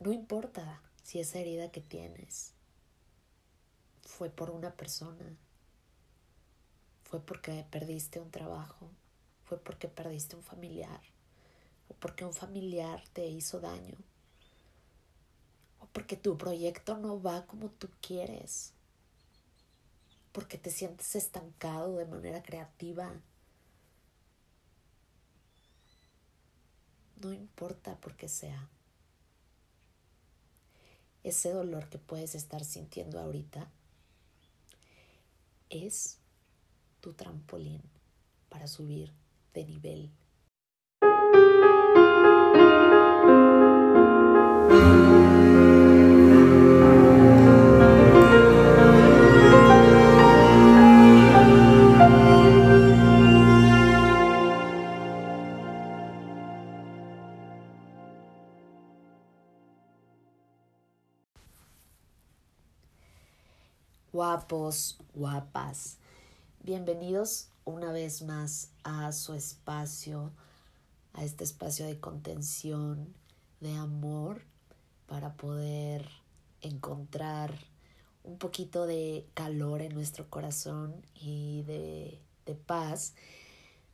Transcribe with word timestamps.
No 0.00 0.14
importa 0.14 0.80
si 1.02 1.20
esa 1.20 1.40
herida 1.40 1.70
que 1.70 1.82
tienes 1.82 2.54
fue 4.00 4.30
por 4.30 4.48
una 4.48 4.74
persona, 4.74 5.36
fue 7.04 7.20
porque 7.20 7.66
perdiste 7.70 8.18
un 8.18 8.30
trabajo, 8.30 8.88
fue 9.44 9.58
porque 9.58 9.88
perdiste 9.88 10.36
un 10.36 10.42
familiar, 10.42 11.02
o 11.90 11.94
porque 11.94 12.24
un 12.24 12.32
familiar 12.32 13.04
te 13.12 13.26
hizo 13.26 13.60
daño, 13.60 13.98
o 15.80 15.86
porque 15.92 16.16
tu 16.16 16.38
proyecto 16.38 16.96
no 16.96 17.20
va 17.20 17.44
como 17.44 17.68
tú 17.68 17.90
quieres, 18.00 18.72
porque 20.32 20.56
te 20.56 20.70
sientes 20.70 21.14
estancado 21.14 21.96
de 21.96 22.06
manera 22.06 22.42
creativa. 22.42 23.12
No 27.20 27.34
importa 27.34 27.96
por 27.96 28.16
qué 28.16 28.30
sea. 28.30 28.66
Ese 31.22 31.52
dolor 31.52 31.88
que 31.88 31.98
puedes 31.98 32.34
estar 32.34 32.64
sintiendo 32.64 33.20
ahorita 33.20 33.70
es 35.68 36.18
tu 37.00 37.12
trampolín 37.12 37.82
para 38.48 38.66
subir 38.66 39.12
de 39.54 39.64
nivel 39.64 40.10
guapos, 64.50 64.98
guapas. 65.14 65.98
Bienvenidos 66.64 67.50
una 67.64 67.92
vez 67.92 68.22
más 68.22 68.72
a 68.82 69.12
su 69.12 69.34
espacio, 69.34 70.32
a 71.12 71.22
este 71.22 71.44
espacio 71.44 71.86
de 71.86 72.00
contención, 72.00 73.14
de 73.60 73.76
amor, 73.76 74.42
para 75.06 75.34
poder 75.34 76.04
encontrar 76.62 77.54
un 78.24 78.38
poquito 78.38 78.86
de 78.86 79.24
calor 79.34 79.82
en 79.82 79.94
nuestro 79.94 80.28
corazón 80.28 80.96
y 81.14 81.62
de, 81.62 82.20
de 82.44 82.56
paz. 82.56 83.14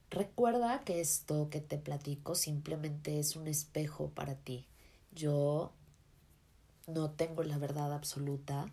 Recuerda 0.08 0.84
que 0.84 1.02
esto 1.02 1.50
que 1.50 1.60
te 1.60 1.76
platico 1.76 2.34
simplemente 2.34 3.18
es 3.18 3.36
un 3.36 3.46
espejo 3.46 4.08
para 4.08 4.36
ti. 4.36 4.66
Yo 5.14 5.72
no 6.86 7.10
tengo 7.10 7.42
la 7.42 7.58
verdad 7.58 7.92
absoluta 7.92 8.72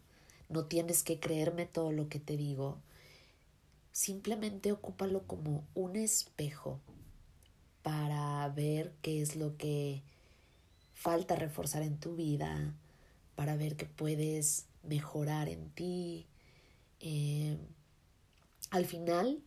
no 0.54 0.66
tienes 0.66 1.04
que 1.04 1.20
creerme 1.20 1.66
todo 1.66 1.92
lo 1.92 2.08
que 2.08 2.20
te 2.20 2.38
digo. 2.38 2.78
Simplemente 3.92 4.72
ocúpalo 4.72 5.24
como 5.24 5.66
un 5.76 5.96
espejo 5.96 6.80
para 7.82 8.48
ver 8.50 8.94
qué 9.02 9.22
es 9.22 9.36
lo 9.36 9.58
que 9.58 10.02
falta 10.94 11.36
reforzar 11.36 11.84
en 11.84 11.98
tu 11.98 12.16
vida, 12.16 12.74
para 13.36 13.56
ver 13.56 13.76
qué 13.76 13.86
puedes 13.86 14.66
mejorar 14.84 15.50
en 15.50 15.70
ti. 15.72 16.26
Eh, 17.02 17.58
al 18.70 18.86
final, 18.86 19.42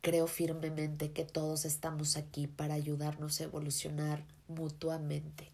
creo 0.00 0.26
firmemente 0.26 1.12
que 1.12 1.24
todos 1.24 1.64
estamos 1.64 2.16
aquí 2.16 2.46
para 2.46 2.74
ayudarnos 2.74 3.40
a 3.40 3.44
evolucionar 3.44 4.24
mutuamente. 4.48 5.50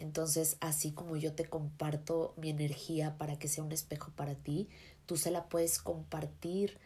Entonces, 0.00 0.56
así 0.60 0.92
como 0.92 1.16
yo 1.16 1.34
te 1.34 1.44
comparto 1.44 2.34
mi 2.36 2.48
energía 2.48 3.18
para 3.18 3.38
que 3.38 3.48
sea 3.48 3.62
un 3.62 3.72
espejo 3.72 4.10
para 4.16 4.34
ti, 4.34 4.68
tú 5.06 5.16
se 5.16 5.30
la 5.30 5.48
puedes 5.48 5.78
compartir 5.78 6.78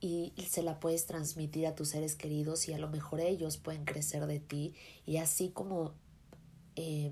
y 0.00 0.32
se 0.48 0.62
la 0.62 0.78
puedes 0.78 1.06
transmitir 1.06 1.66
a 1.66 1.74
tus 1.74 1.88
seres 1.88 2.14
queridos 2.14 2.68
y 2.68 2.72
a 2.72 2.78
lo 2.78 2.88
mejor 2.88 3.20
ellos 3.20 3.56
pueden 3.56 3.84
crecer 3.84 4.26
de 4.26 4.38
ti. 4.38 4.74
Y 5.06 5.16
así 5.16 5.48
como 5.48 5.94
eh, 6.76 7.10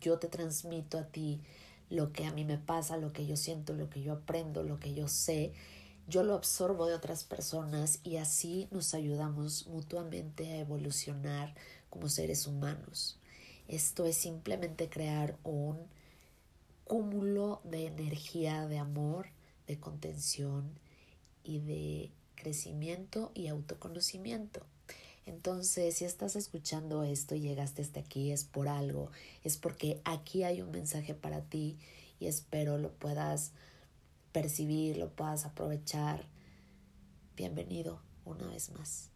yo 0.00 0.18
te 0.18 0.28
transmito 0.28 0.98
a 0.98 1.06
ti 1.06 1.40
lo 1.88 2.12
que 2.12 2.26
a 2.26 2.32
mí 2.32 2.44
me 2.44 2.58
pasa, 2.58 2.96
lo 2.96 3.12
que 3.12 3.26
yo 3.26 3.36
siento, 3.36 3.72
lo 3.72 3.88
que 3.88 4.02
yo 4.02 4.12
aprendo, 4.12 4.64
lo 4.64 4.80
que 4.80 4.92
yo 4.92 5.06
sé, 5.06 5.52
yo 6.08 6.24
lo 6.24 6.34
absorbo 6.34 6.86
de 6.86 6.94
otras 6.94 7.22
personas 7.22 8.00
y 8.02 8.16
así 8.16 8.68
nos 8.72 8.92
ayudamos 8.92 9.68
mutuamente 9.68 10.50
a 10.50 10.58
evolucionar 10.58 11.54
como 11.88 12.08
seres 12.08 12.48
humanos. 12.48 13.19
Esto 13.70 14.04
es 14.04 14.16
simplemente 14.16 14.88
crear 14.88 15.38
un 15.44 15.78
cúmulo 16.82 17.60
de 17.62 17.86
energía, 17.86 18.66
de 18.66 18.78
amor, 18.78 19.28
de 19.68 19.78
contención 19.78 20.76
y 21.44 21.60
de 21.60 22.10
crecimiento 22.34 23.30
y 23.32 23.46
autoconocimiento. 23.46 24.66
Entonces, 25.24 25.98
si 25.98 26.04
estás 26.04 26.34
escuchando 26.34 27.04
esto 27.04 27.36
y 27.36 27.42
llegaste 27.42 27.82
hasta 27.82 28.00
aquí, 28.00 28.32
es 28.32 28.42
por 28.42 28.66
algo, 28.66 29.12
es 29.44 29.56
porque 29.56 30.00
aquí 30.04 30.42
hay 30.42 30.62
un 30.62 30.72
mensaje 30.72 31.14
para 31.14 31.42
ti 31.42 31.78
y 32.18 32.26
espero 32.26 32.76
lo 32.76 32.90
puedas 32.90 33.52
percibir, 34.32 34.96
lo 34.96 35.10
puedas 35.10 35.44
aprovechar. 35.44 36.26
Bienvenido 37.36 38.02
una 38.24 38.48
vez 38.48 38.70
más. 38.72 39.10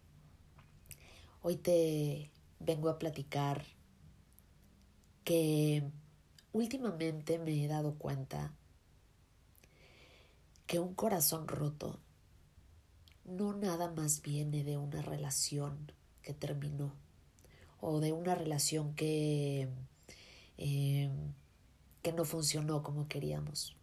Hoy 1.41 1.57
te 1.57 2.31
vengo 2.61 2.87
a 2.87 2.97
platicar 2.99 3.75
que 5.25 5.83
últimamente 6.53 7.39
me 7.39 7.65
he 7.65 7.67
dado 7.67 7.95
cuenta 7.95 8.53
que 10.67 10.79
un 10.79 10.93
corazón 10.93 11.47
roto 11.47 11.99
no 13.25 13.53
nada 13.53 13.91
más 13.91 14.21
viene 14.21 14.63
de 14.63 14.77
una 14.77 15.01
relación 15.01 15.91
que 16.21 16.33
terminó 16.33 16.93
o 17.81 17.99
de 17.99 18.13
una 18.13 18.35
relación 18.35 18.93
que, 18.93 19.67
eh, 20.57 21.09
que 22.03 22.13
no 22.13 22.23
funcionó 22.23 22.83
como 22.83 23.07
queríamos 23.07 23.75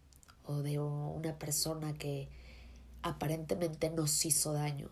o 0.44 0.62
de 0.62 0.78
una 0.78 1.38
persona 1.38 1.92
que 1.94 2.28
aparentemente 3.02 3.90
nos 3.90 4.24
hizo 4.24 4.52
daño 4.52 4.90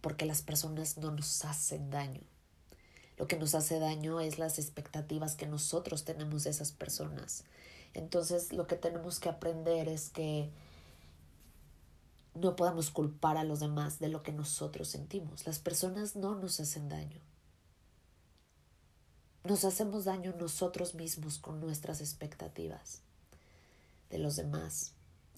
porque 0.00 0.26
las 0.26 0.42
personas 0.42 0.98
no 0.98 1.12
nos 1.12 1.44
hacen 1.44 1.90
daño 1.90 2.31
lo 3.16 3.28
que 3.28 3.36
nos 3.36 3.54
hace 3.54 3.78
daño 3.78 4.20
es 4.20 4.38
las 4.38 4.58
expectativas 4.58 5.36
que 5.36 5.46
nosotros 5.46 6.04
tenemos 6.04 6.44
de 6.44 6.50
esas 6.50 6.72
personas. 6.72 7.44
Entonces 7.94 8.52
lo 8.52 8.66
que 8.66 8.76
tenemos 8.76 9.20
que 9.20 9.28
aprender 9.28 9.88
es 9.88 10.10
que 10.10 10.50
no 12.34 12.56
podamos 12.56 12.90
culpar 12.90 13.36
a 13.36 13.44
los 13.44 13.60
demás 13.60 13.98
de 13.98 14.08
lo 14.08 14.22
que 14.22 14.32
nosotros 14.32 14.88
sentimos. 14.88 15.46
Las 15.46 15.58
personas 15.58 16.16
no 16.16 16.34
nos 16.34 16.60
hacen 16.60 16.88
daño. 16.88 17.20
Nos 19.44 19.64
hacemos 19.64 20.04
daño 20.04 20.34
nosotros 20.38 20.94
mismos 20.94 21.38
con 21.38 21.60
nuestras 21.60 22.00
expectativas 22.00 23.02
de 24.08 24.18
los 24.18 24.36
demás, 24.36 24.92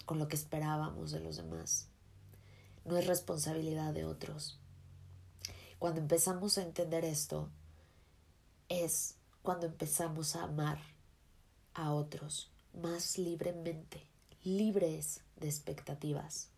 con 0.04 0.18
lo 0.18 0.28
que 0.28 0.36
esperábamos 0.36 1.10
de 1.10 1.20
los 1.20 1.36
demás. 1.36 1.88
No 2.84 2.96
es 2.98 3.06
responsabilidad 3.06 3.94
de 3.94 4.04
otros. 4.04 4.60
Cuando 5.78 6.00
empezamos 6.00 6.58
a 6.58 6.62
entender 6.62 7.04
esto, 7.04 7.48
es 8.68 9.16
cuando 9.42 9.66
empezamos 9.66 10.36
a 10.36 10.44
amar 10.44 10.78
a 11.74 11.92
otros 11.92 12.50
más 12.72 13.18
libremente, 13.18 14.06
libres 14.42 15.22
de 15.36 15.48
expectativas. 15.48 16.48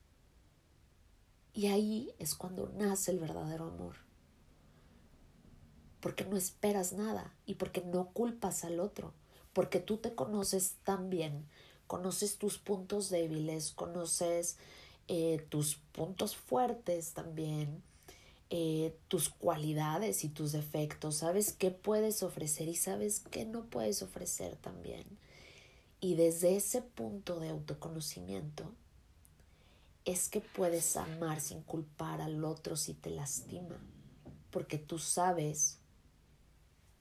Y 1.52 1.66
ahí 1.66 2.12
es 2.18 2.34
cuando 2.34 2.68
nace 2.76 3.10
el 3.10 3.18
verdadero 3.18 3.66
amor. 3.66 3.96
Porque 6.00 6.24
no 6.24 6.36
esperas 6.36 6.92
nada 6.92 7.34
y 7.46 7.54
porque 7.54 7.80
no 7.80 8.10
culpas 8.12 8.64
al 8.64 8.78
otro, 8.78 9.14
porque 9.52 9.80
tú 9.80 9.96
te 9.96 10.14
conoces 10.14 10.76
tan 10.84 11.09
bien, 11.09 11.47
conoces 11.86 12.36
tus 12.36 12.59
puntos 12.59 13.09
débiles, 13.09 13.72
conoces 13.72 14.59
eh, 15.09 15.47
tus 15.48 15.76
puntos 15.92 16.36
fuertes 16.36 17.14
también, 17.14 17.82
eh, 18.48 18.97
tus 19.09 19.28
cualidades 19.28 20.22
y 20.22 20.28
tus 20.28 20.53
defectos, 20.53 21.16
sabes 21.16 21.53
qué 21.53 21.71
puedes 21.72 22.22
ofrecer 22.22 22.69
y 22.69 22.77
sabes 22.77 23.21
qué 23.31 23.45
no 23.45 23.65
puedes 23.65 24.03
ofrecer 24.03 24.57
también. 24.57 25.04
Y 26.01 26.15
desde 26.15 26.57
ese 26.57 26.83
punto 26.83 27.41
de 27.41 27.48
autoconocimiento 27.48 28.72
es 30.04 30.28
que 30.28 30.41
puedes 30.41 30.97
amar 30.97 31.41
sin 31.41 31.63
culpar 31.63 32.21
al 32.21 32.45
otro 32.45 32.77
si 32.77 32.95
te 32.95 33.10
lastima, 33.10 33.81
porque 34.53 34.78
tú 34.78 34.98
sabes 34.98 35.78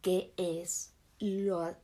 qué 0.02 0.34
es 0.38 0.94
lo 1.20 1.76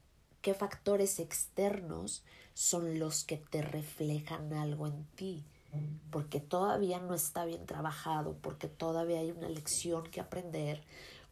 qué 0.42 0.56
factores 0.56 1.20
externos 1.20 2.24
son 2.56 2.98
los 2.98 3.24
que 3.24 3.38
te 3.38 3.62
reflejan 3.62 4.54
algo 4.54 4.88
en 4.88 5.06
ti 5.16 5.46
porque 6.10 6.40
todavía 6.40 7.00
no 7.00 7.14
está 7.14 7.46
bien 7.46 7.66
trabajado, 7.66 8.38
porque 8.42 8.68
todavía 8.68 9.20
hay 9.20 9.32
una 9.32 9.50
lección 9.50 10.04
que 10.04 10.20
aprender, 10.20 10.84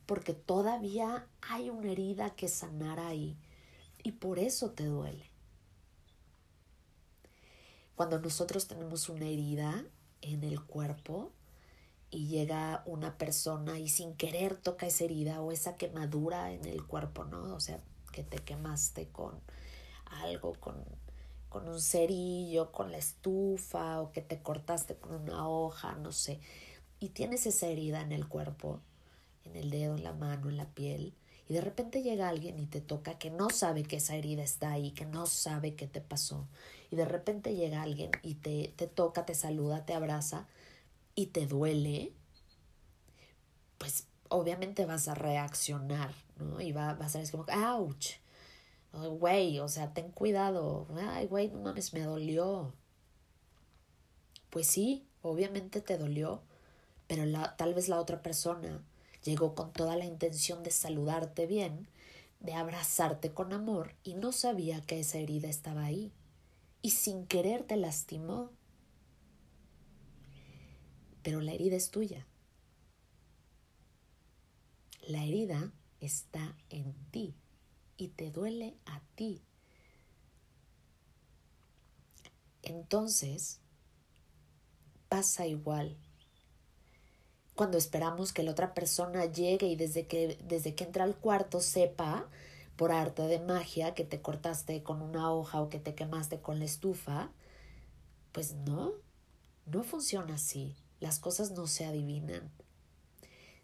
porque 0.06 0.34
todavía 0.34 1.28
hay 1.42 1.70
una 1.70 1.92
herida 1.92 2.32
que 2.32 2.48
sanar 2.48 3.00
ahí. 3.00 3.38
Y 4.04 4.14
por 4.14 4.40
eso 4.40 4.72
te 4.72 4.86
duele. 4.86 5.30
Cuando 7.96 8.20
nosotros 8.20 8.68
tenemos 8.68 9.10
una 9.10 9.26
herida 9.26 9.84
en 10.22 10.44
el 10.46 10.64
cuerpo 10.64 11.34
y 12.10 12.28
llega 12.28 12.82
una 12.86 13.18
persona 13.18 13.78
y 13.78 13.90
sin 13.90 14.16
querer 14.16 14.56
toca 14.56 14.88
esa 14.88 15.04
herida 15.04 15.42
o 15.42 15.52
esa 15.52 15.76
quemadura 15.76 16.54
en 16.54 16.64
el 16.64 16.88
cuerpo, 16.88 17.26
¿no? 17.26 17.54
O 17.54 17.60
sea, 17.60 17.80
que 18.14 18.24
te 18.24 18.38
quemaste 18.38 19.10
con 19.10 19.42
algo, 20.06 20.54
con, 20.54 20.84
con 21.50 21.68
un 21.68 21.82
cerillo, 21.82 22.72
con 22.72 22.92
la 22.92 22.98
estufa 22.98 24.02
o 24.02 24.12
que 24.12 24.22
te 24.22 24.42
cortaste 24.42 24.96
con 24.96 25.14
una 25.14 25.48
hoja, 25.50 25.96
no 25.96 26.12
sé. 26.12 26.40
Y 27.00 27.10
tienes 27.10 27.46
esa 27.46 27.68
herida 27.68 28.02
en 28.02 28.12
el 28.12 28.28
cuerpo, 28.28 28.82
en 29.44 29.56
el 29.56 29.70
dedo, 29.70 29.96
en 29.96 30.04
la 30.04 30.14
mano, 30.14 30.50
en 30.50 30.58
la 30.58 30.70
piel 30.70 31.14
y 31.50 31.54
de 31.54 31.62
repente 31.62 32.04
llega 32.04 32.30
alguien 32.30 32.60
y 32.60 32.68
te 32.68 32.80
toca 32.80 33.18
que 33.18 33.32
no 33.32 33.50
sabe 33.50 33.82
que 33.82 33.96
esa 33.96 34.16
herida 34.16 34.44
está 34.44 34.72
ahí, 34.72 34.92
que 34.92 35.06
no 35.06 35.26
sabe 35.26 35.74
qué 35.74 35.88
te 35.88 36.00
pasó. 36.00 36.48
Y 36.92 36.96
de 36.96 37.06
repente 37.06 37.56
llega 37.56 37.82
alguien 37.82 38.12
y 38.22 38.36
te, 38.36 38.72
te 38.78 38.86
toca, 38.86 39.26
te 39.26 39.34
saluda, 39.34 39.84
te 39.84 39.96
abraza 39.96 40.46
y 41.16 41.28
te 41.28 41.48
duele, 41.48 42.14
pues 43.80 44.06
obviamente 44.30 44.86
vas 44.86 45.08
a 45.08 45.16
reaccionar, 45.16 46.14
¿no? 46.38 46.62
Y 46.62 46.72
va, 46.72 46.94
va 46.94 47.08
a 47.08 47.10
ser 47.10 47.30
como, 47.32 47.46
ouch, 47.52 48.18
güey, 48.94 49.60
o 49.60 49.68
sea, 49.68 49.94
ten 49.94 50.12
cuidado, 50.12 50.88
ay, 50.98 51.28
güey, 51.28 51.50
no 51.50 51.60
mames, 51.60 51.94
me 51.94 52.02
dolió. 52.02 52.74
Pues 54.50 54.68
sí, 54.68 55.08
obviamente 55.22 55.82
te 55.82 55.98
dolió, 55.98 56.42
pero 57.08 57.26
la, 57.26 57.56
tal 57.56 57.74
vez 57.74 57.88
la 57.88 58.00
otra 58.00 58.22
persona 58.24 58.84
Llegó 59.24 59.54
con 59.54 59.74
toda 59.74 59.96
la 59.96 60.06
intención 60.06 60.64
de 60.64 60.72
saludarte 60.72 61.46
bien, 61.46 61.88
de 62.40 62.54
abrazarte 62.54 63.34
con 63.34 63.52
amor 63.52 63.96
y 64.04 64.14
no 64.14 64.32
sabía 64.32 64.82
que 64.82 65.00
esa 65.00 65.18
herida 65.18 65.50
estaba 65.50 65.84
ahí. 65.84 66.12
Y 66.82 66.92
sin 66.92 67.26
querer 67.26 67.64
te 67.64 67.76
lastimó. 67.76 68.52
Pero 71.22 71.42
la 71.42 71.52
herida 71.52 71.76
es 71.76 71.92
tuya. 71.92 72.26
La 75.06 75.26
herida 75.26 75.74
está 76.00 76.56
en 76.70 76.94
ti 77.12 77.36
y 78.00 78.08
te 78.08 78.32
duele 78.32 78.76
a 78.86 79.02
ti. 79.16 79.44
Entonces, 82.64 83.60
pasa 85.08 85.46
igual 85.46 85.98
cuando 87.60 87.78
esperamos 87.78 88.32
que 88.32 88.42
la 88.42 88.52
otra 88.52 88.74
persona 88.74 89.26
llegue 89.26 89.68
y 89.68 89.76
desde 89.76 90.08
que, 90.08 90.40
desde 90.48 90.76
que 90.76 90.86
entra 90.86 91.04
al 91.04 91.18
cuarto 91.18 91.60
sepa 91.60 92.30
por 92.78 92.94
arte 92.94 93.24
de 93.24 93.42
magia 93.42 93.94
que 93.94 94.06
te 94.06 94.22
cortaste 94.22 94.82
con 94.82 95.02
una 95.02 95.30
hoja 95.34 95.62
o 95.62 95.68
que 95.68 95.78
te 95.78 95.94
quemaste 95.94 96.40
con 96.40 96.60
la 96.60 96.64
estufa, 96.64 97.34
pues 98.32 98.56
no, 98.56 98.94
no 99.66 99.84
funciona 99.84 100.36
así. 100.36 100.78
Las 101.02 101.20
cosas 101.20 101.52
no 101.52 101.68
se 101.68 101.84
adivinan. 101.84 102.50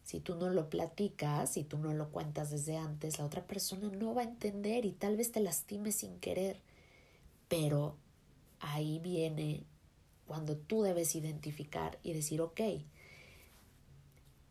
Si 0.06 0.20
tú 0.20 0.36
no 0.36 0.52
lo 0.52 0.70
platicas, 0.70 1.54
si 1.54 1.64
tú 1.64 1.80
no 1.80 1.92
lo 1.92 2.10
cuentas 2.12 2.52
desde 2.52 2.78
antes, 2.78 3.18
la 3.18 3.26
otra 3.26 3.48
persona 3.48 3.90
no 3.90 4.14
va 4.14 4.22
a 4.22 4.26
entender 4.26 4.86
y 4.86 4.92
tal 4.92 5.18
vez 5.18 5.32
te 5.32 5.40
lastime 5.40 5.92
sin 5.92 6.20
querer. 6.20 6.62
Pero 7.48 7.98
ahí 8.60 9.00
viene 9.00 9.64
cuando 10.28 10.56
tú 10.58 10.84
debes 10.84 11.16
identificar 11.16 11.98
y 12.04 12.14
decir, 12.14 12.40
ok, 12.42 12.62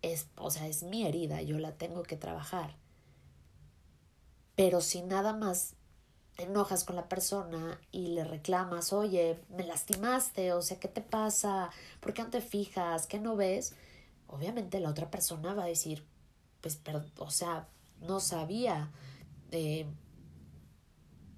es, 0.02 0.26
o 0.36 0.50
sea, 0.50 0.66
es 0.66 0.82
mi 0.82 1.06
herida, 1.06 1.40
yo 1.40 1.60
la 1.60 1.78
tengo 1.78 2.02
que 2.02 2.16
trabajar. 2.16 2.74
Pero 4.56 4.80
si 4.80 5.02
nada 5.02 5.34
más 5.34 5.74
te 6.36 6.42
enojas 6.44 6.82
con 6.82 6.96
la 6.96 7.08
persona 7.08 7.80
y 7.92 8.08
le 8.08 8.24
reclamas, 8.24 8.92
oye, 8.92 9.38
me 9.50 9.62
lastimaste, 9.64 10.52
o 10.52 10.62
sea, 10.62 10.80
¿qué 10.80 10.88
te 10.88 11.00
pasa? 11.00 11.70
¿Por 12.00 12.12
qué 12.12 12.24
no 12.24 12.30
te 12.30 12.40
fijas? 12.40 13.06
¿Qué 13.06 13.20
no 13.20 13.36
ves? 13.36 13.76
Obviamente 14.26 14.80
la 14.80 14.90
otra 14.90 15.10
persona 15.10 15.54
va 15.54 15.64
a 15.64 15.68
decir, 15.68 16.04
pues, 16.60 16.76
pero, 16.76 17.04
o 17.18 17.30
sea, 17.30 17.68
no 18.00 18.20
sabía. 18.20 18.90
Eh, 19.50 19.86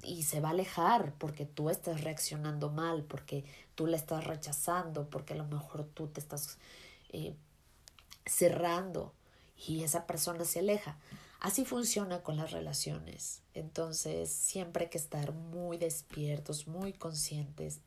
y 0.02 0.22
se 0.22 0.40
va 0.40 0.48
a 0.48 0.52
alejar 0.52 1.14
porque 1.18 1.46
tú 1.46 1.68
estás 1.68 2.02
reaccionando 2.02 2.70
mal, 2.70 3.02
porque 3.02 3.44
tú 3.74 3.86
le 3.86 3.96
estás 3.96 4.24
rechazando, 4.24 5.10
porque 5.10 5.34
a 5.34 5.36
lo 5.36 5.46
mejor 5.46 5.84
tú 5.84 6.06
te 6.06 6.20
estás 6.20 6.58
eh, 7.10 7.34
cerrando 8.24 9.12
y 9.66 9.82
esa 9.82 10.06
persona 10.06 10.44
se 10.44 10.60
aleja. 10.60 10.96
Así 11.40 11.64
funciona 11.64 12.22
con 12.22 12.36
las 12.36 12.52
relaciones. 12.52 13.42
Entonces, 13.52 14.30
siempre 14.30 14.84
hay 14.84 14.90
que 14.90 14.98
estar 14.98 15.32
muy 15.32 15.76
despiertos, 15.76 16.66
muy 16.66 16.92
conscientes 16.92 17.80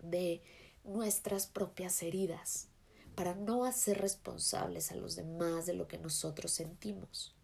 de 0.00 0.42
nuestras 0.84 1.46
propias 1.46 2.02
heridas 2.02 2.68
para 3.14 3.34
no 3.34 3.64
hacer 3.64 3.98
responsables 3.98 4.90
a 4.90 4.96
los 4.96 5.16
demás 5.16 5.66
de 5.66 5.74
lo 5.74 5.88
que 5.88 5.98
nosotros 5.98 6.50
sentimos. 6.50 7.34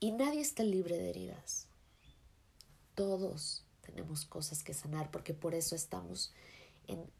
Y 0.00 0.12
nadie 0.12 0.40
está 0.40 0.62
libre 0.62 0.96
de 0.96 1.10
heridas. 1.10 1.66
Todos 2.94 3.64
tenemos 3.80 4.24
cosas 4.24 4.62
que 4.62 4.74
sanar 4.74 5.10
porque 5.10 5.34
por 5.34 5.54
eso 5.54 5.74
estamos 5.74 6.32
en 6.86 7.10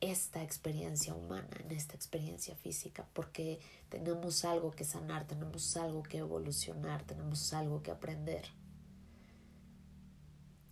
esta 0.00 0.42
experiencia 0.42 1.14
humana, 1.14 1.48
en 1.60 1.70
esta 1.70 1.94
experiencia 1.94 2.54
física, 2.56 3.08
porque 3.12 3.60
tenemos 3.88 4.44
algo 4.44 4.72
que 4.72 4.84
sanar, 4.84 5.26
tenemos 5.26 5.76
algo 5.76 6.02
que 6.02 6.18
evolucionar, 6.18 7.04
tenemos 7.04 7.52
algo 7.52 7.82
que 7.82 7.90
aprender. 7.90 8.44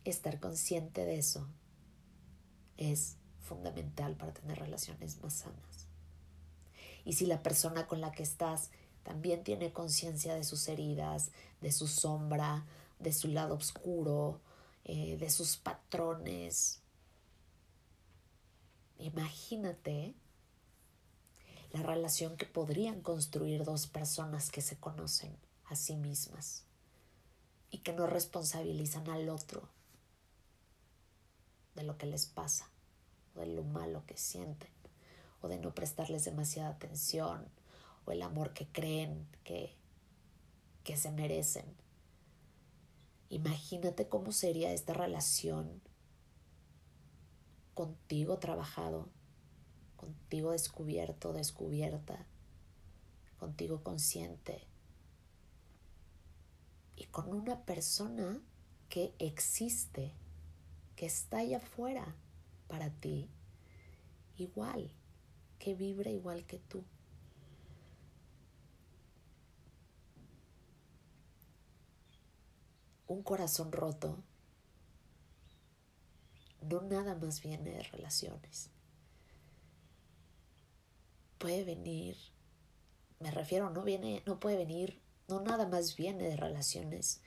Estar 0.05 0.41
consciente 0.41 1.05
de 1.05 1.19
eso 1.19 1.49
es 2.77 3.17
fundamental 3.43 4.17
para 4.17 4.33
tener 4.33 4.59
relaciones 4.59 5.23
más 5.23 5.35
sanas. 5.35 5.87
Y 7.05 7.15
si 7.15 7.27
la 7.27 7.43
persona 7.43 7.87
con 7.87 8.01
la 8.01 8.13
que 8.13 8.23
estás 8.23 8.71
también 9.03 9.43
tiene 9.45 9.73
conciencia 9.73 10.35
de 10.35 10.45
sus 10.45 10.69
heridas, 10.69 11.33
de 11.61 11.73
su 11.73 11.89
sombra, 11.89 12.65
de 12.99 13.13
su 13.13 13.29
lado 13.29 13.57
oscuro, 13.57 14.41
eh, 14.85 15.17
de 15.17 15.29
sus 15.29 15.57
patrones, 15.57 16.83
Imagínate 19.03 20.15
la 21.73 21.83
relación 21.83 22.37
que 22.37 22.47
podrían 22.47 23.01
construir 23.01 23.65
dos 23.65 23.89
personas 23.89 24.53
que 24.53 24.63
se 24.63 24.79
conocen 24.79 25.37
a 25.65 25.75
sí 25.75 25.97
mismas 25.97 26.63
y 27.73 27.79
que 27.79 27.93
no 27.93 28.07
responsabilizan 28.07 29.11
al 29.11 29.29
otro 29.29 29.69
de 31.75 31.83
lo 31.83 31.99
que 31.99 32.07
les 32.07 32.27
pasa, 32.27 32.71
o 33.35 33.41
de 33.41 33.47
lo 33.47 33.65
malo 33.65 34.05
que 34.07 34.17
sienten, 34.17 34.71
o 35.41 35.49
de 35.49 35.59
no 35.59 35.75
prestarles 35.75 36.25
demasiada 36.25 36.71
atención, 36.71 37.49
o 38.05 38.13
el 38.13 38.23
amor 38.23 38.53
que 38.53 38.67
creen 38.67 39.27
que, 39.45 39.75
que 40.85 40.97
se 40.97 41.11
merecen. 41.11 41.65
Imagínate 43.29 44.09
cómo 44.09 44.33
sería 44.33 44.73
esta 44.73 44.93
relación 44.93 45.81
contigo 47.75 48.39
trabajado, 48.39 49.09
contigo 49.97 50.53
descubierto, 50.53 51.33
descubierta, 51.33 52.27
contigo 53.39 53.83
consciente 53.83 54.67
y 56.97 57.07
con 57.07 57.33
una 57.33 57.65
persona 57.65 58.41
que 58.89 59.15
existe, 59.19 60.13
que 60.95 61.07
está 61.07 61.39
allá 61.39 61.57
afuera 61.57 62.15
para 62.73 62.89
ti, 62.89 63.29
igual, 64.39 64.91
que 65.59 65.75
vibra 65.75 66.11
igual 66.11 66.47
que 66.47 66.59
tú. 66.59 66.83
Un 73.07 73.23
corazón 73.23 73.73
roto 73.73 74.25
no 76.63 76.81
nada 76.81 77.15
más 77.15 77.43
viene 77.43 77.73
de 77.73 77.83
relaciones. 77.83 78.71
Puede 81.37 81.65
venir, 81.65 82.17
me 83.21 83.31
refiero, 83.31 83.69
no 83.69 83.83
viene, 83.83 84.23
no 84.25 84.41
puede 84.41 84.57
venir, 84.57 85.03
no 85.29 85.43
nada 85.43 85.69
más 85.69 85.95
viene 85.95 86.23
de 86.23 86.37
relaciones 86.37 87.21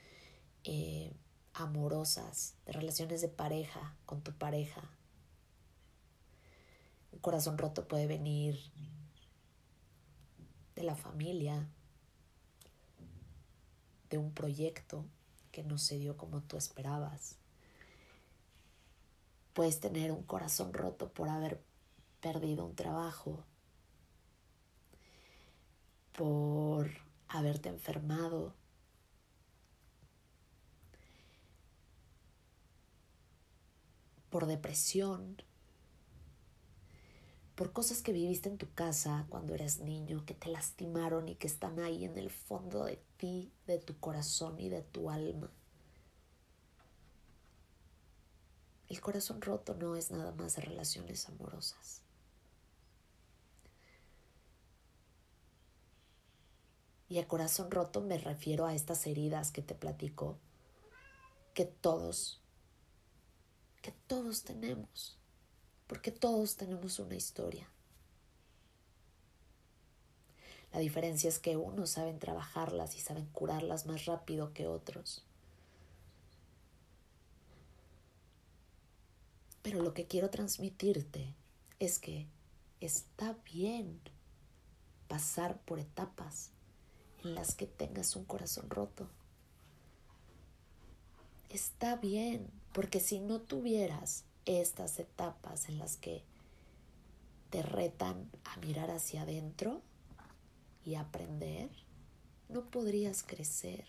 eh, 0.64 1.14
amorosas, 1.52 2.56
de 2.66 2.72
relaciones 2.72 3.20
de 3.20 3.28
pareja 3.28 3.96
con 4.06 4.22
tu 4.22 4.32
pareja. 4.32 4.95
Un 7.12 7.18
corazón 7.20 7.58
roto 7.58 7.88
puede 7.88 8.06
venir 8.06 8.58
de 10.74 10.82
la 10.82 10.94
familia, 10.94 11.68
de 14.10 14.18
un 14.18 14.32
proyecto 14.32 15.04
que 15.50 15.62
no 15.62 15.78
se 15.78 15.98
dio 15.98 16.16
como 16.16 16.42
tú 16.42 16.56
esperabas. 16.56 17.36
Puedes 19.54 19.80
tener 19.80 20.12
un 20.12 20.22
corazón 20.22 20.72
roto 20.74 21.12
por 21.12 21.28
haber 21.28 21.62
perdido 22.20 22.66
un 22.66 22.74
trabajo, 22.74 23.42
por 26.12 26.90
haberte 27.28 27.68
enfermado, 27.68 28.54
por 34.28 34.46
depresión, 34.46 35.42
por 37.56 37.72
cosas 37.72 38.02
que 38.02 38.12
viviste 38.12 38.50
en 38.50 38.58
tu 38.58 38.70
casa 38.74 39.24
cuando 39.30 39.54
eras 39.54 39.80
niño, 39.80 40.24
que 40.26 40.34
te 40.34 40.50
lastimaron 40.50 41.28
y 41.28 41.36
que 41.36 41.46
están 41.46 41.80
ahí 41.80 42.04
en 42.04 42.18
el 42.18 42.30
fondo 42.30 42.84
de 42.84 43.00
ti, 43.16 43.50
de 43.66 43.78
tu 43.78 43.98
corazón 43.98 44.60
y 44.60 44.68
de 44.68 44.82
tu 44.82 45.08
alma. 45.08 45.50
El 48.88 49.00
corazón 49.00 49.40
roto 49.40 49.74
no 49.74 49.96
es 49.96 50.10
nada 50.10 50.32
más 50.32 50.56
de 50.56 50.62
relaciones 50.62 51.26
amorosas. 51.30 52.02
Y 57.08 57.18
a 57.18 57.26
corazón 57.26 57.70
roto 57.70 58.02
me 58.02 58.18
refiero 58.18 58.66
a 58.66 58.74
estas 58.74 59.06
heridas 59.06 59.50
que 59.50 59.62
te 59.62 59.74
platico, 59.74 60.36
que 61.54 61.64
todos, 61.64 62.42
que 63.80 63.92
todos 64.06 64.42
tenemos, 64.42 65.18
porque 65.86 66.10
todos 66.10 66.56
tenemos 66.56 66.98
una 66.98 67.14
historia. 67.14 67.68
La 70.72 70.80
diferencia 70.80 71.28
es 71.28 71.38
que 71.38 71.56
unos 71.56 71.90
saben 71.90 72.18
trabajarlas 72.18 72.96
y 72.96 73.00
saben 73.00 73.24
curarlas 73.32 73.86
más 73.86 74.04
rápido 74.04 74.52
que 74.52 74.66
otros. 74.66 75.24
Pero 79.62 79.82
lo 79.82 79.94
que 79.94 80.06
quiero 80.06 80.28
transmitirte 80.28 81.34
es 81.78 81.98
que 81.98 82.26
está 82.80 83.36
bien 83.54 84.00
pasar 85.08 85.58
por 85.62 85.78
etapas 85.78 86.50
en 87.24 87.34
las 87.34 87.54
que 87.54 87.66
tengas 87.66 88.14
un 88.14 88.26
corazón 88.26 88.68
roto. 88.68 89.08
Está 91.48 91.96
bien, 91.96 92.50
porque 92.74 93.00
si 93.00 93.18
no 93.18 93.40
tuvieras 93.40 94.25
estas 94.46 94.98
etapas 94.98 95.68
en 95.68 95.78
las 95.78 95.96
que 95.96 96.22
te 97.50 97.62
retan 97.62 98.30
a 98.44 98.56
mirar 98.58 98.90
hacia 98.90 99.22
adentro 99.22 99.82
y 100.84 100.94
aprender, 100.94 101.70
no 102.48 102.70
podrías 102.70 103.22
crecer. 103.22 103.84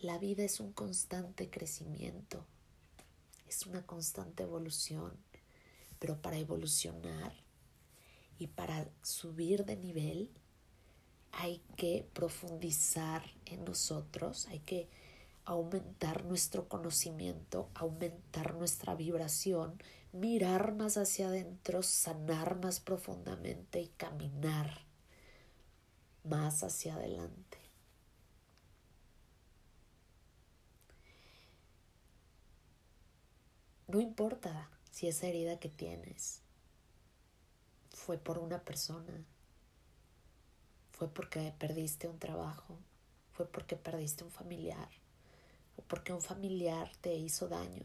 La 0.00 0.18
vida 0.18 0.44
es 0.44 0.60
un 0.60 0.72
constante 0.72 1.48
crecimiento, 1.48 2.44
es 3.48 3.66
una 3.66 3.86
constante 3.86 4.42
evolución, 4.42 5.16
pero 5.98 6.20
para 6.20 6.36
evolucionar 6.36 7.32
y 8.38 8.48
para 8.48 8.88
subir 9.02 9.64
de 9.64 9.76
nivel 9.76 10.30
hay 11.32 11.62
que 11.76 12.06
profundizar 12.12 13.22
en 13.46 13.64
nosotros, 13.64 14.46
hay 14.48 14.60
que 14.60 14.88
aumentar 15.46 16.24
nuestro 16.24 16.68
conocimiento, 16.68 17.70
aumentar 17.74 18.54
nuestra 18.54 18.94
vibración, 18.94 19.80
mirar 20.12 20.74
más 20.74 20.96
hacia 20.96 21.28
adentro, 21.28 21.82
sanar 21.82 22.58
más 22.60 22.80
profundamente 22.80 23.80
y 23.80 23.88
caminar 23.88 24.84
más 26.24 26.64
hacia 26.64 26.96
adelante. 26.96 27.58
No 33.86 34.00
importa 34.00 34.68
si 34.90 35.06
esa 35.06 35.28
herida 35.28 35.60
que 35.60 35.68
tienes 35.68 36.42
fue 37.90 38.18
por 38.18 38.38
una 38.38 38.64
persona, 38.64 39.24
fue 40.90 41.08
porque 41.08 41.54
perdiste 41.56 42.08
un 42.08 42.18
trabajo, 42.18 42.78
fue 43.32 43.46
porque 43.46 43.76
perdiste 43.76 44.24
un 44.24 44.32
familiar, 44.32 44.88
o 45.76 45.82
porque 45.82 46.12
un 46.12 46.22
familiar 46.22 46.90
te 47.00 47.14
hizo 47.14 47.48
daño, 47.48 47.84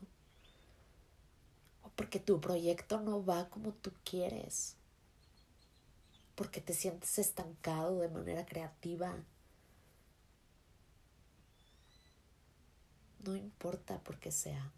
o 1.83 1.89
porque 1.89 2.19
tu 2.19 2.39
proyecto 2.39 2.99
no 2.99 3.23
va 3.25 3.49
como 3.49 3.73
tú 3.73 3.91
quieres, 4.03 4.75
porque 6.35 6.61
te 6.61 6.73
sientes 6.73 7.19
estancado 7.19 7.99
de 7.99 8.09
manera 8.09 8.45
creativa. 8.45 9.15
No 13.23 13.35
importa 13.35 13.99
por 13.99 14.19
qué 14.19 14.31
sea. 14.31 14.71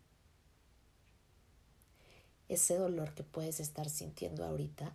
Ese 2.49 2.77
dolor 2.77 3.13
que 3.13 3.23
puedes 3.23 3.59
estar 3.59 3.89
sintiendo 3.89 4.43
ahorita 4.43 4.93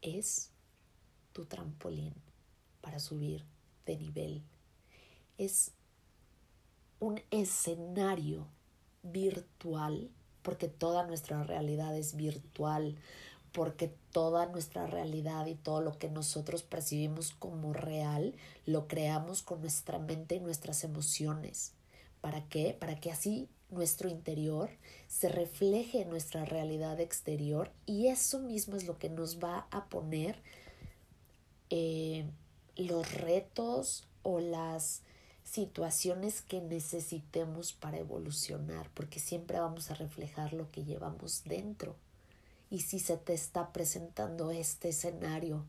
es 0.00 0.50
tu 1.32 1.44
trampolín 1.44 2.14
para 2.80 3.00
subir 3.00 3.44
de 3.86 3.96
nivel. 3.96 4.42
Es 5.38 5.72
un 7.00 7.20
escenario 7.30 8.46
virtual, 9.02 10.10
porque 10.42 10.68
toda 10.68 11.06
nuestra 11.06 11.42
realidad 11.42 11.96
es 11.96 12.14
virtual, 12.14 12.96
porque 13.52 13.92
toda 14.12 14.46
nuestra 14.46 14.86
realidad 14.86 15.46
y 15.46 15.54
todo 15.54 15.80
lo 15.80 15.98
que 15.98 16.08
nosotros 16.08 16.62
percibimos 16.62 17.32
como 17.32 17.72
real 17.72 18.34
lo 18.64 18.86
creamos 18.86 19.42
con 19.42 19.60
nuestra 19.60 19.98
mente 19.98 20.36
y 20.36 20.40
nuestras 20.40 20.84
emociones. 20.84 21.72
¿Para 22.20 22.46
qué? 22.48 22.76
Para 22.78 23.00
que 23.00 23.10
así 23.10 23.48
nuestro 23.70 24.08
interior 24.08 24.70
se 25.08 25.28
refleje 25.28 26.02
en 26.02 26.10
nuestra 26.10 26.44
realidad 26.44 27.00
exterior 27.00 27.72
y 27.86 28.08
eso 28.08 28.38
mismo 28.38 28.76
es 28.76 28.86
lo 28.86 28.98
que 28.98 29.08
nos 29.08 29.38
va 29.38 29.66
a 29.70 29.86
poner 29.86 30.42
eh, 31.70 32.24
los 32.76 33.12
retos 33.14 34.06
o 34.22 34.40
las 34.40 35.02
situaciones 35.50 36.42
que 36.42 36.60
necesitemos 36.60 37.72
para 37.72 37.98
evolucionar, 37.98 38.88
porque 38.94 39.18
siempre 39.18 39.58
vamos 39.58 39.90
a 39.90 39.94
reflejar 39.94 40.52
lo 40.52 40.70
que 40.70 40.84
llevamos 40.84 41.42
dentro. 41.44 41.96
Y 42.70 42.80
si 42.80 43.00
se 43.00 43.16
te 43.16 43.34
está 43.34 43.72
presentando 43.72 44.50
este 44.52 44.90
escenario 44.90 45.64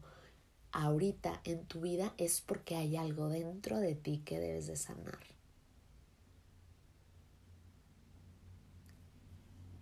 ahorita 0.72 1.42
en 1.44 1.66
tu 1.66 1.82
vida, 1.82 2.14
es 2.18 2.42
porque 2.42 2.76
hay 2.76 2.96
algo 2.96 3.28
dentro 3.30 3.78
de 3.80 3.96
ti 3.96 4.22
que 4.24 4.40
debes 4.40 4.68
de 4.68 4.76
sanar. 4.76 5.20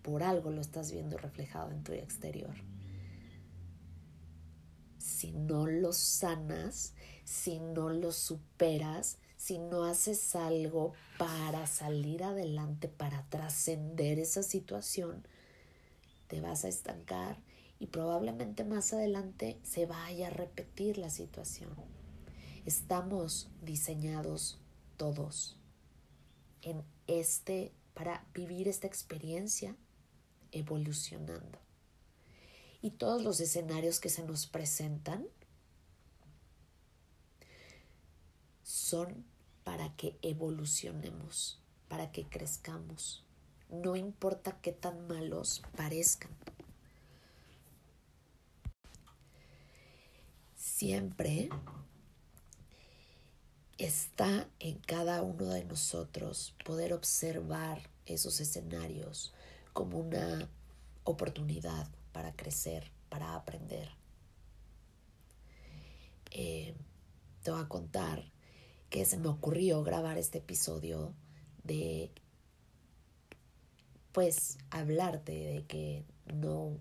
Por 0.02 0.24
algo 0.24 0.50
lo 0.50 0.62
estás 0.62 0.92
viendo 0.92 1.18
reflejado 1.18 1.72
en 1.72 1.84
tu 1.84 1.92
exterior 1.92 2.56
si 5.20 5.34
no 5.34 5.68
lo 5.68 5.92
sanas, 5.92 6.94
si 7.26 7.60
no 7.60 7.90
lo 7.90 8.14
superas, 8.14 9.18
si 9.50 9.58
no 9.58 9.86
haces 9.86 10.36
algo 10.36 10.94
para 11.18 11.66
salir 11.66 12.24
adelante, 12.24 12.88
para 12.88 13.28
trascender 13.30 14.20
esa 14.20 14.44
situación, 14.44 15.26
te 16.28 16.40
vas 16.40 16.66
a 16.66 16.68
estancar 16.68 17.42
y 17.80 17.88
probablemente 17.88 18.64
más 18.64 18.94
adelante 18.94 19.60
se 19.64 19.88
vaya 19.88 20.28
a 20.28 20.30
repetir 20.30 21.00
la 21.00 21.10
situación. 21.10 21.72
Estamos 22.68 23.50
diseñados 23.64 24.60
todos 24.98 25.58
en 26.62 26.84
este 27.08 27.74
para 27.96 28.24
vivir 28.36 28.68
esta 28.68 28.86
experiencia 28.86 29.76
evolucionando 30.52 31.58
y 32.84 32.92
todos 32.92 33.24
los 33.24 33.40
escenarios 33.40 34.00
que 34.00 34.10
se 34.10 34.22
nos 34.22 34.46
presentan 34.46 35.26
son 38.62 39.26
para 39.70 39.96
que 39.96 40.18
evolucionemos, 40.24 41.60
para 41.90 42.12
que 42.12 42.28
crezcamos. 42.28 43.24
No 43.70 43.96
importa 43.96 44.60
qué 44.64 44.72
tan 44.72 45.06
malos 45.08 45.62
parezcan. 45.78 46.32
Siempre 50.56 51.50
está 53.78 54.50
en 54.58 54.80
cada 54.80 55.22
uno 55.22 55.46
de 55.50 55.66
nosotros 55.66 56.56
poder 56.66 56.92
observar 56.92 57.92
esos 58.08 58.40
escenarios 58.40 59.36
como 59.72 60.00
una 60.00 60.50
oportunidad 61.04 61.88
para 62.12 62.36
crecer, 62.36 62.92
para 63.08 63.36
aprender. 63.36 63.88
Eh, 66.32 66.74
te 67.44 67.52
voy 67.52 67.62
a 67.62 67.68
contar 67.68 68.39
que 68.90 69.06
se 69.06 69.18
me 69.18 69.28
ocurrió 69.28 69.84
grabar 69.84 70.18
este 70.18 70.40
episodio 70.40 71.14
de, 71.64 72.12
pues, 74.12 74.58
hablarte 74.72 75.32
de 75.32 75.66
que 75.66 76.06
no, 76.34 76.78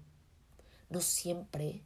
no 0.89 1.01
siempre 1.01 1.83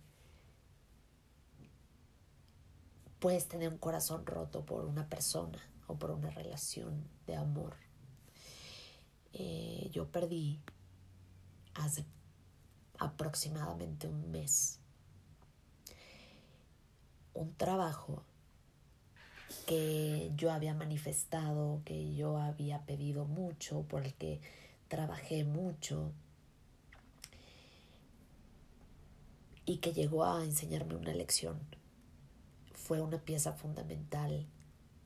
puedes 3.18 3.48
tener 3.48 3.68
un 3.68 3.78
corazón 3.78 4.26
roto 4.26 4.64
por 4.64 4.84
una 4.84 5.08
persona 5.08 5.58
o 5.86 5.96
por 5.96 6.10
una 6.10 6.30
relación 6.30 7.08
de 7.26 7.36
amor. 7.36 7.76
Eh, 9.32 9.88
yo 9.92 10.08
perdí 10.10 10.60
hace 11.74 12.04
aproximadamente 12.98 14.06
un 14.06 14.30
mes. 14.30 14.78
Un 17.34 17.54
trabajo 17.54 18.24
que 19.62 20.30
yo 20.36 20.52
había 20.52 20.74
manifestado, 20.74 21.82
que 21.84 22.14
yo 22.14 22.38
había 22.38 22.84
pedido 22.86 23.24
mucho, 23.24 23.82
por 23.82 24.04
el 24.04 24.14
que 24.14 24.40
trabajé 24.88 25.44
mucho 25.44 26.12
y 29.64 29.78
que 29.78 29.92
llegó 29.92 30.24
a 30.24 30.44
enseñarme 30.44 30.96
una 30.96 31.14
lección. 31.14 31.58
Fue 32.72 33.00
una 33.00 33.18
pieza 33.18 33.52
fundamental 33.52 34.46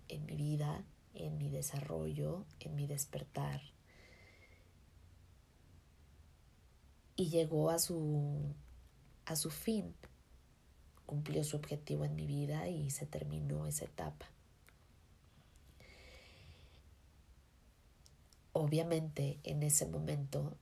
en 0.09 0.27
mi 0.27 0.37
vida, 0.37 0.85
en 1.15 1.39
mi 1.39 1.51
desarrollo, 1.51 2.45
en 2.61 2.75
mi 2.75 2.87
despertar. 2.87 3.61
Y 7.17 7.29
llegó 7.29 7.71
a 7.71 7.79
su, 7.79 8.55
a 9.25 9.37
su 9.37 9.51
fin, 9.51 9.95
cumplió 11.07 11.45
su 11.45 11.57
objetivo 11.57 12.05
en 12.05 12.15
mi 12.15 12.27
vida 12.27 12.69
y 12.69 12.91
se 12.91 13.07
terminó 13.07 13.67
esa 13.67 13.85
etapa. 13.85 14.27
Obviamente 18.59 19.39
en 19.43 19.63
ese 19.63 19.85
momento 19.85 20.57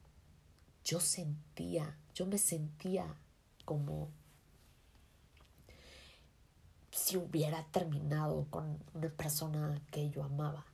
yo 0.85 0.99
sentía, 0.99 1.97
yo 2.13 2.27
me 2.27 2.39
sentía 2.39 3.15
como 3.65 4.09
si 6.91 7.17
hubiera 7.17 7.63
terminado 7.71 8.49
con 8.51 8.83
una 8.95 9.09
persona 9.11 9.81
que 9.93 10.11
yo 10.11 10.25
amaba. 10.25 10.67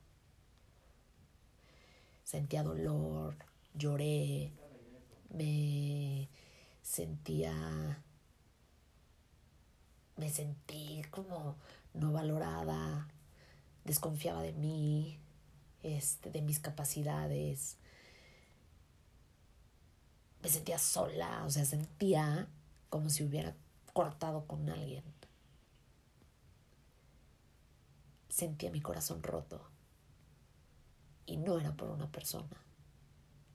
Sentía 2.23 2.63
dolor, 2.63 3.35
lloré, 3.75 4.51
me 5.29 6.27
sentía, 6.81 8.01
me 10.17 10.27
sentí 10.31 11.03
como 11.11 11.55
no 11.93 12.11
valorada, 12.13 13.07
desconfiaba 13.85 14.41
de 14.41 14.53
mí, 14.53 15.20
este, 15.83 16.29
de 16.29 16.41
mis 16.41 16.59
capacidades, 16.59 17.77
me 20.41 20.49
sentía 20.49 20.79
sola, 20.79 21.43
o 21.45 21.49
sea, 21.49 21.65
sentía 21.65 22.47
como 22.89 23.09
si 23.09 23.23
hubiera 23.23 23.55
cortado 23.93 24.45
con 24.45 24.69
alguien. 24.69 25.03
Sentía 28.29 28.71
mi 28.71 28.81
corazón 28.81 29.21
roto. 29.23 29.61
Y 31.25 31.37
no 31.37 31.59
era 31.59 31.73
por 31.73 31.89
una 31.89 32.11
persona, 32.11 32.57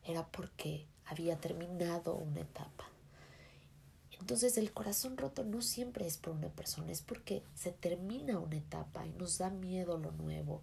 era 0.04 0.26
porque 0.26 0.86
había 1.06 1.38
terminado 1.38 2.14
una 2.14 2.40
etapa. 2.40 2.84
Entonces 4.20 4.56
el 4.56 4.72
corazón 4.72 5.16
roto 5.16 5.44
no 5.44 5.60
siempre 5.60 6.06
es 6.06 6.16
por 6.16 6.32
una 6.32 6.48
persona, 6.48 6.90
es 6.90 7.02
porque 7.02 7.42
se 7.54 7.72
termina 7.72 8.38
una 8.38 8.56
etapa 8.56 9.06
y 9.06 9.12
nos 9.12 9.38
da 9.38 9.50
miedo 9.50 9.98
lo 9.98 10.12
nuevo, 10.12 10.62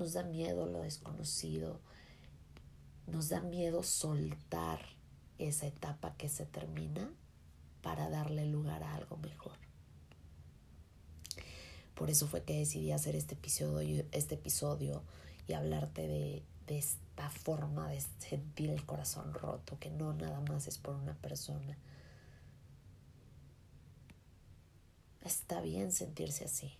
nos 0.00 0.14
da 0.14 0.22
miedo 0.22 0.64
lo 0.64 0.80
desconocido, 0.80 1.78
nos 3.06 3.28
da 3.28 3.42
miedo 3.42 3.82
soltar 3.82 4.80
esa 5.38 5.66
etapa 5.66 6.16
que 6.16 6.30
se 6.30 6.46
termina 6.46 7.12
para 7.82 8.08
darle 8.08 8.46
lugar 8.46 8.82
a 8.82 8.94
algo 8.94 9.18
mejor. 9.18 9.52
Por 11.94 12.08
eso 12.08 12.26
fue 12.26 12.42
que 12.44 12.54
decidí 12.54 12.92
hacer 12.92 13.14
este 13.14 13.34
episodio, 13.34 14.06
este 14.12 14.36
episodio 14.36 15.02
y 15.46 15.52
hablarte 15.52 16.08
de, 16.08 16.42
de 16.66 16.78
esta 16.78 17.28
forma 17.28 17.90
de 17.90 18.00
sentir 18.26 18.70
el 18.70 18.86
corazón 18.86 19.34
roto, 19.34 19.78
que 19.78 19.90
no 19.90 20.14
nada 20.14 20.40
más 20.40 20.66
es 20.66 20.78
por 20.78 20.94
una 20.94 21.12
persona. 21.12 21.76
Está 25.22 25.60
bien 25.60 25.92
sentirse 25.92 26.46
así. 26.46 26.72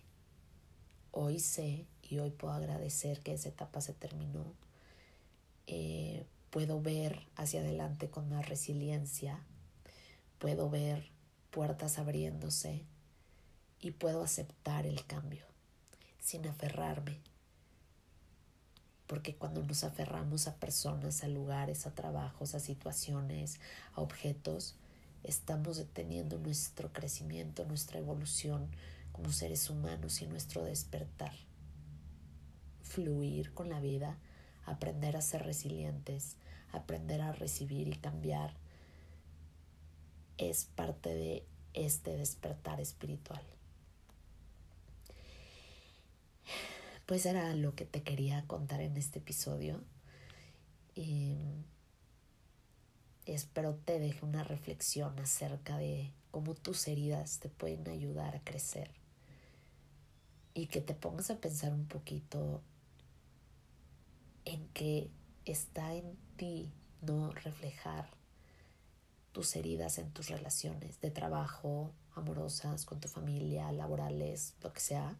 Hoy 1.11 1.39
sé 1.39 1.85
y 2.11 2.19
hoy 2.19 2.29
puedo 2.29 2.53
agradecer 2.53 3.21
que 3.21 3.33
esa 3.33 3.49
etapa 3.49 3.81
se 3.81 3.93
terminó. 3.93 4.53
Eh, 5.65 6.25
puedo 6.51 6.81
ver 6.81 7.25
hacia 7.35 7.61
adelante 7.61 8.09
con 8.09 8.29
más 8.29 8.47
resiliencia 8.47 9.39
puedo 10.41 10.71
ver 10.71 11.07
puertas 11.51 11.99
abriéndose 11.99 12.83
y 13.79 13.91
puedo 13.91 14.23
aceptar 14.23 14.87
el 14.87 15.05
cambio 15.05 15.45
sin 16.19 16.47
aferrarme. 16.47 17.19
Porque 19.05 19.35
cuando 19.35 19.61
nos 19.61 19.83
aferramos 19.83 20.47
a 20.47 20.55
personas, 20.55 21.23
a 21.23 21.27
lugares, 21.27 21.85
a 21.85 21.93
trabajos, 21.93 22.55
a 22.55 22.59
situaciones, 22.59 23.59
a 23.93 24.01
objetos, 24.01 24.77
estamos 25.23 25.77
deteniendo 25.77 26.39
nuestro 26.39 26.91
crecimiento, 26.91 27.63
nuestra 27.65 27.99
evolución 27.99 28.67
como 29.11 29.31
seres 29.31 29.69
humanos 29.69 30.23
y 30.23 30.25
nuestro 30.25 30.63
despertar. 30.63 31.33
Fluir 32.93 33.53
con 33.53 33.69
la 33.69 33.79
vida, 33.79 34.17
aprender 34.65 35.15
a 35.15 35.21
ser 35.21 35.43
resilientes, 35.43 36.35
aprender 36.73 37.21
a 37.21 37.31
recibir 37.31 37.87
y 37.87 37.95
cambiar 37.95 38.53
es 40.37 40.65
parte 40.65 41.13
de 41.13 41.45
este 41.73 42.17
despertar 42.17 42.81
espiritual. 42.81 43.41
Pues 47.05 47.25
era 47.25 47.53
lo 47.55 47.75
que 47.75 47.85
te 47.85 48.03
quería 48.03 48.45
contar 48.47 48.81
en 48.81 48.97
este 48.97 49.19
episodio. 49.19 49.81
Y 50.95 51.35
espero 53.25 53.75
te 53.75 53.99
deje 53.99 54.25
una 54.25 54.43
reflexión 54.43 55.17
acerca 55.19 55.77
de 55.77 56.11
cómo 56.31 56.55
tus 56.55 56.87
heridas 56.87 57.39
te 57.39 57.49
pueden 57.49 57.87
ayudar 57.87 58.35
a 58.35 58.43
crecer. 58.43 58.91
Y 60.53 60.67
que 60.67 60.81
te 60.81 60.93
pongas 60.93 61.31
a 61.31 61.37
pensar 61.37 61.71
un 61.71 61.85
poquito 61.85 62.61
en 64.45 64.67
que 64.69 65.09
está 65.45 65.93
en 65.93 66.17
ti 66.37 66.71
no 67.01 67.31
reflejar 67.31 68.09
tus 69.31 69.55
heridas 69.55 69.97
en 69.97 70.11
tus 70.11 70.29
relaciones 70.29 70.99
de 71.01 71.11
trabajo, 71.11 71.91
amorosas, 72.15 72.85
con 72.85 72.99
tu 72.99 73.07
familia, 73.07 73.71
laborales, 73.71 74.55
lo 74.61 74.73
que 74.73 74.81
sea, 74.81 75.17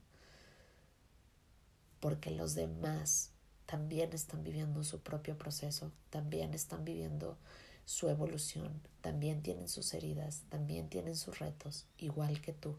porque 2.00 2.32
los 2.32 2.56
demás 2.56 3.32
también 3.66 4.12
están 4.14 4.44
viviendo 4.44 4.84
su 4.84 5.00
propio 5.00 5.38
proceso, 5.38 5.92
también 6.10 6.54
están 6.54 6.84
viviendo 6.84 7.38
su 7.86 8.10
evolución, 8.10 8.82
también 9.02 9.42
tienen 9.42 9.70
sus 9.70 9.94
heridas, 9.94 10.44
también 10.50 10.90
tienen 10.90 11.16
sus 11.16 11.40
retos, 11.40 11.86
igual 11.98 12.42
que 12.42 12.54
tú. 12.54 12.76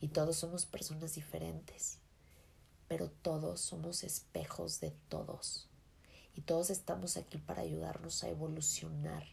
Y 0.00 0.08
todos 0.08 0.36
somos 0.36 0.66
personas 0.66 1.14
diferentes, 1.14 1.98
pero 2.88 3.10
todos 3.10 3.60
somos 3.60 4.04
espejos 4.04 4.80
de 4.80 4.92
todos. 5.08 5.68
Y 6.34 6.42
todos 6.42 6.70
estamos 6.70 7.16
aquí 7.16 7.38
para 7.38 7.62
ayudarnos 7.62 8.22
a 8.24 8.28
evolucionar 8.28 9.24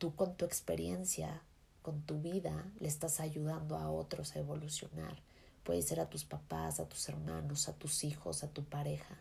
tú 0.00 0.16
con 0.16 0.34
tu 0.34 0.46
experiencia, 0.46 1.42
con 1.82 2.00
tu 2.00 2.20
vida, 2.20 2.64
le 2.80 2.88
estás 2.88 3.20
ayudando 3.20 3.76
a 3.76 3.90
otros 3.90 4.34
a 4.34 4.38
evolucionar. 4.38 5.22
Puede 5.62 5.82
ser 5.82 6.00
a 6.00 6.08
tus 6.08 6.24
papás, 6.24 6.80
a 6.80 6.88
tus 6.88 7.06
hermanos, 7.10 7.68
a 7.68 7.74
tus 7.74 8.02
hijos, 8.02 8.42
a 8.42 8.48
tu 8.48 8.64
pareja. 8.64 9.18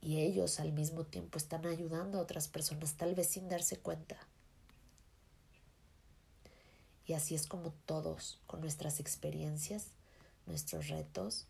Y 0.00 0.20
ellos 0.20 0.60
al 0.60 0.70
mismo 0.72 1.02
tiempo 1.02 1.38
están 1.38 1.66
ayudando 1.66 2.18
a 2.18 2.22
otras 2.22 2.46
personas, 2.46 2.94
tal 2.94 3.16
vez 3.16 3.26
sin 3.26 3.48
darse 3.48 3.78
cuenta. 3.78 4.16
Y 7.04 7.14
así 7.14 7.34
es 7.34 7.48
como 7.48 7.72
todos, 7.84 8.38
con 8.46 8.60
nuestras 8.60 9.00
experiencias, 9.00 9.86
nuestros 10.48 10.88
retos, 10.88 11.46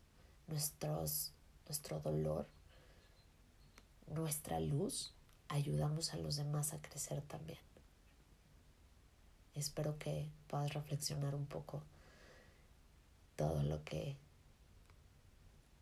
nuestros, 0.49 1.33
nuestro 1.67 2.01
dolor, 2.01 2.47
nuestra 4.09 4.61
luz, 4.61 5.15
ayudamos 5.49 6.13
a 6.13 6.17
los 6.19 6.37
demás 6.37 6.75
a 6.75 6.83
crecer 6.83 7.23
también. 7.23 7.61
Espero 9.55 9.99
que 9.99 10.29
puedas 10.49 10.75
reflexionar 10.75 11.35
un 11.35 11.47
poco 11.47 11.83
todo 13.37 13.63
lo 13.63 13.83
que 13.85 14.17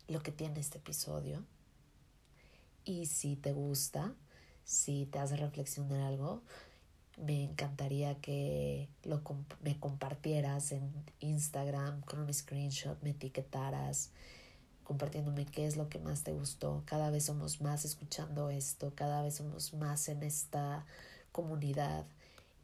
lo 0.07 0.21
que 0.21 0.31
tiene 0.31 0.59
este 0.59 0.77
episodio. 0.77 1.43
Y 2.85 3.07
si 3.07 3.35
te 3.35 3.51
gusta, 3.51 4.13
si 4.63 5.05
te 5.05 5.19
hace 5.19 5.35
reflexionar 5.35 6.01
algo, 6.01 6.41
me 7.17 7.43
encantaría 7.43 8.15
que 8.15 8.89
lo 9.03 9.21
me 9.61 9.79
compartieras 9.79 10.71
en 10.71 10.91
Instagram 11.19 12.01
con 12.01 12.19
un 12.19 12.33
screenshot, 12.33 13.01
me 13.01 13.09
etiquetaras 13.11 14.11
compartiéndome 14.83 15.45
qué 15.45 15.65
es 15.65 15.75
lo 15.75 15.89
que 15.89 15.99
más 15.99 16.23
te 16.23 16.31
gustó. 16.31 16.83
Cada 16.85 17.09
vez 17.09 17.25
somos 17.25 17.59
más 17.59 17.83
escuchando 17.83 18.49
esto, 18.49 18.93
cada 18.95 19.21
vez 19.21 19.35
somos 19.35 19.73
más 19.73 20.07
en 20.07 20.23
esta 20.23 20.85
comunidad 21.33 22.05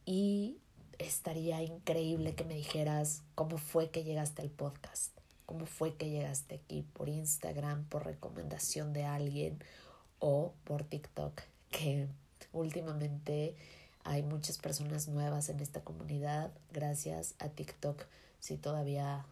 y 0.06 0.58
estaría 1.00 1.62
increíble 1.62 2.34
que 2.34 2.46
me 2.46 2.56
dijeras 2.56 3.24
cómo 3.36 3.58
fue 3.58 3.90
que 3.90 4.04
llegaste 4.04 4.42
al 4.42 4.50
podcast, 4.50 5.18
cómo 5.46 5.66
fue 5.66 5.96
que 5.96 6.10
llegaste 6.10 6.56
aquí 6.56 6.86
por 6.94 7.10
Instagram, 7.10 7.86
por 7.86 8.06
recomendación 8.06 8.94
de 8.94 9.04
alguien 9.04 9.60
o 10.20 10.54
por 10.64 10.84
TikTok, 10.84 11.42
que 11.72 12.08
últimamente 12.54 13.56
hay 14.04 14.22
muchas 14.22 14.58
personas 14.58 15.08
nuevas 15.08 15.50
en 15.50 15.60
esta 15.60 15.82
comunidad 15.82 16.52
gracias 16.72 17.36
a 17.40 17.50
TikTok. 17.50 18.06
Si 18.40 18.58
todavía 18.58 19.26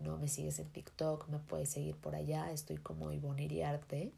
no 0.00 0.18
me 0.18 0.28
sigues 0.28 0.58
en 0.58 0.68
TikTok, 0.68 1.28
me 1.28 1.38
puedes 1.38 1.70
seguir 1.70 1.96
por 1.96 2.14
allá, 2.14 2.50
estoy 2.50 2.76
como 2.78 3.12
Ivonne 3.12 3.44
Iriarte. 3.44 4.12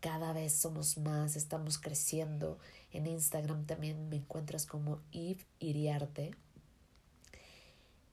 cada 0.00 0.32
vez 0.32 0.54
somos 0.54 0.96
más, 0.98 1.36
estamos 1.36 1.78
creciendo. 1.78 2.58
En 2.92 3.06
Instagram 3.06 3.66
también 3.66 4.08
me 4.08 4.16
encuentras 4.16 4.66
como 4.66 5.00
Eve 5.12 5.44
Iriarte. 5.58 6.30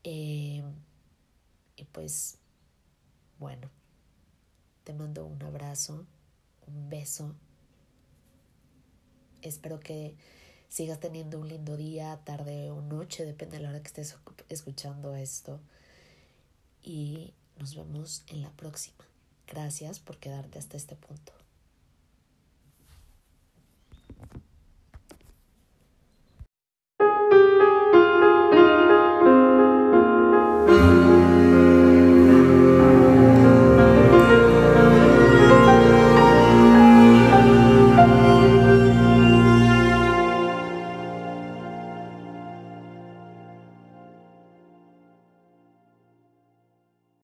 Eh, 0.03 0.63
y 1.75 1.83
pues, 1.85 2.37
bueno, 3.39 3.69
te 4.83 4.93
mando 4.93 5.25
un 5.25 5.41
abrazo, 5.43 6.05
un 6.67 6.89
beso. 6.89 7.35
Espero 9.41 9.79
que 9.79 10.15
sigas 10.69 10.99
teniendo 10.99 11.39
un 11.39 11.47
lindo 11.47 11.77
día, 11.77 12.19
tarde 12.23 12.71
o 12.71 12.81
noche, 12.81 13.25
depende 13.25 13.57
de 13.57 13.63
la 13.63 13.69
hora 13.69 13.81
que 13.81 13.87
estés 13.87 14.15
escuchando 14.49 15.15
esto. 15.15 15.59
Y 16.83 17.33
nos 17.57 17.75
vemos 17.75 18.23
en 18.27 18.41
la 18.41 18.51
próxima. 18.51 19.05
Gracias 19.47 19.99
por 19.99 20.17
quedarte 20.17 20.59
hasta 20.59 20.77
este 20.77 20.95
punto. 20.95 21.33